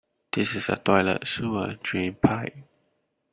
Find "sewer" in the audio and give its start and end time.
1.27-1.75